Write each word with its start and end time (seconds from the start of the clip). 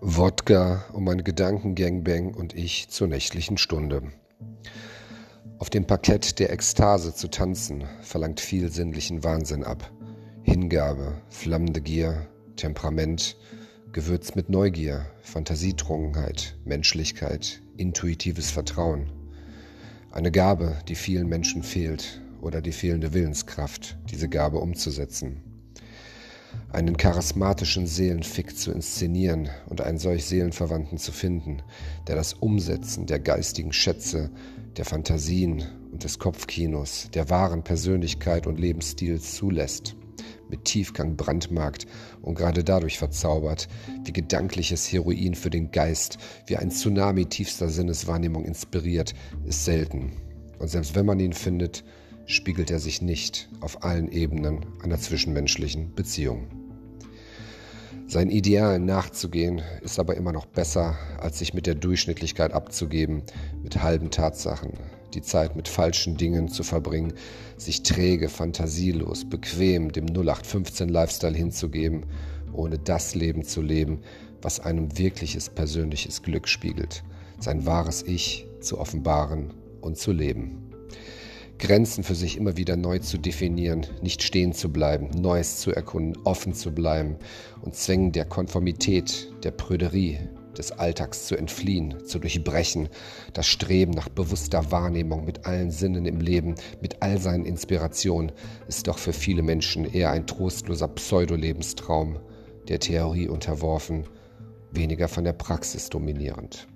Wodka 0.00 0.84
um 0.92 1.02
meine 1.02 1.24
Gedankengangbang 1.24 2.32
und 2.32 2.54
ich 2.54 2.88
zur 2.88 3.08
nächtlichen 3.08 3.58
Stunde. 3.58 4.02
Auf 5.58 5.70
dem 5.70 5.88
Parkett 5.88 6.38
der 6.38 6.52
Ekstase 6.52 7.16
zu 7.16 7.26
tanzen 7.26 7.82
verlangt 8.02 8.38
viel 8.38 8.70
sinnlichen 8.70 9.24
Wahnsinn 9.24 9.64
ab. 9.64 9.90
Hingabe, 10.44 11.20
flammende 11.30 11.80
Gier, 11.80 12.28
Temperament, 12.54 13.36
gewürzt 13.90 14.36
mit 14.36 14.48
Neugier, 14.48 15.04
Fantasietrunkenheit, 15.22 16.56
Menschlichkeit, 16.64 17.60
intuitives 17.76 18.52
Vertrauen. 18.52 19.10
Eine 20.12 20.30
Gabe, 20.30 20.76
die 20.86 20.94
vielen 20.94 21.28
Menschen 21.28 21.64
fehlt 21.64 22.22
oder 22.40 22.62
die 22.62 22.72
fehlende 22.72 23.14
Willenskraft, 23.14 23.98
diese 24.08 24.28
Gabe 24.28 24.58
umzusetzen 24.58 25.42
einen 26.70 26.96
charismatischen 26.96 27.86
Seelenfick 27.86 28.56
zu 28.56 28.72
inszenieren 28.72 29.48
und 29.68 29.80
einen 29.80 29.98
solch 29.98 30.26
Seelenverwandten 30.26 30.98
zu 30.98 31.12
finden, 31.12 31.62
der 32.06 32.16
das 32.16 32.34
Umsetzen 32.34 33.06
der 33.06 33.20
geistigen 33.20 33.72
Schätze, 33.72 34.30
der 34.76 34.84
Fantasien 34.84 35.64
und 35.92 36.04
des 36.04 36.18
Kopfkinos, 36.18 37.08
der 37.14 37.30
wahren 37.30 37.64
Persönlichkeit 37.64 38.46
und 38.46 38.60
Lebensstils 38.60 39.34
zulässt, 39.34 39.96
mit 40.50 40.66
Tiefgang 40.66 41.16
brandmarkt 41.16 41.86
und 42.20 42.34
gerade 42.36 42.64
dadurch 42.64 42.98
verzaubert, 42.98 43.68
wie 44.04 44.12
gedankliches 44.12 44.90
Heroin 44.92 45.34
für 45.34 45.50
den 45.50 45.70
Geist, 45.70 46.18
wie 46.46 46.56
ein 46.56 46.70
Tsunami 46.70 47.26
tiefster 47.26 47.68
Sinneswahrnehmung 47.68 48.44
inspiriert, 48.44 49.14
ist 49.46 49.64
selten. 49.64 50.12
Und 50.58 50.68
selbst 50.68 50.94
wenn 50.94 51.06
man 51.06 51.20
ihn 51.20 51.32
findet, 51.32 51.84
spiegelt 52.26 52.70
er 52.70 52.78
sich 52.78 53.00
nicht 53.00 53.48
auf 53.60 53.84
allen 53.84 54.12
Ebenen 54.12 54.66
einer 54.82 54.98
zwischenmenschlichen 54.98 55.94
Beziehung. 55.94 56.57
Seinen 58.08 58.30
Idealen 58.30 58.86
nachzugehen 58.86 59.60
ist 59.82 59.98
aber 59.98 60.16
immer 60.16 60.32
noch 60.32 60.46
besser, 60.46 60.96
als 61.20 61.40
sich 61.40 61.52
mit 61.52 61.66
der 61.66 61.74
Durchschnittlichkeit 61.74 62.54
abzugeben, 62.54 63.22
mit 63.62 63.82
halben 63.82 64.10
Tatsachen, 64.10 64.72
die 65.12 65.20
Zeit 65.20 65.56
mit 65.56 65.68
falschen 65.68 66.16
Dingen 66.16 66.48
zu 66.48 66.62
verbringen, 66.62 67.12
sich 67.58 67.82
träge, 67.82 68.30
fantasielos, 68.30 69.28
bequem 69.28 69.92
dem 69.92 70.06
0815-Lifestyle 70.06 71.36
hinzugeben, 71.36 72.06
ohne 72.54 72.78
das 72.78 73.14
Leben 73.14 73.44
zu 73.44 73.60
leben, 73.60 74.00
was 74.40 74.58
einem 74.58 74.96
wirkliches 74.96 75.50
persönliches 75.50 76.22
Glück 76.22 76.48
spiegelt, 76.48 77.04
sein 77.38 77.66
wahres 77.66 78.02
Ich 78.04 78.46
zu 78.62 78.78
offenbaren 78.78 79.52
und 79.82 79.98
zu 79.98 80.12
leben. 80.12 80.72
Grenzen 81.58 82.04
für 82.04 82.14
sich 82.14 82.36
immer 82.36 82.56
wieder 82.56 82.76
neu 82.76 83.00
zu 83.00 83.18
definieren, 83.18 83.86
nicht 84.00 84.22
stehen 84.22 84.52
zu 84.52 84.72
bleiben, 84.72 85.10
Neues 85.20 85.58
zu 85.58 85.72
erkunden, 85.72 86.16
offen 86.24 86.54
zu 86.54 86.72
bleiben 86.72 87.16
und 87.62 87.74
Zwängen 87.74 88.12
der 88.12 88.24
Konformität, 88.24 89.28
der 89.42 89.50
Prüderie, 89.50 90.18
des 90.56 90.72
Alltags 90.72 91.26
zu 91.26 91.36
entfliehen, 91.36 92.04
zu 92.04 92.18
durchbrechen, 92.18 92.88
das 93.32 93.46
Streben 93.46 93.92
nach 93.92 94.08
bewusster 94.08 94.70
Wahrnehmung 94.70 95.24
mit 95.24 95.46
allen 95.46 95.70
Sinnen 95.70 96.04
im 96.04 96.20
Leben, 96.20 96.56
mit 96.80 97.02
all 97.02 97.18
seinen 97.18 97.46
Inspirationen, 97.46 98.32
ist 98.66 98.88
doch 98.88 98.98
für 98.98 99.12
viele 99.12 99.42
Menschen 99.42 99.84
eher 99.84 100.10
ein 100.10 100.26
trostloser 100.26 100.88
Pseudolebenstraum, 100.88 102.18
der 102.68 102.80
Theorie 102.80 103.28
unterworfen, 103.28 104.04
weniger 104.72 105.08
von 105.08 105.24
der 105.24 105.32
Praxis 105.32 105.88
dominierend. 105.88 106.68